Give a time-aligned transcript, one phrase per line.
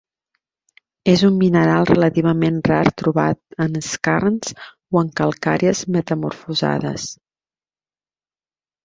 [1.11, 4.55] És un mineral relativament rar trobat en skarns
[4.95, 7.07] o en calcàries metamorfosades.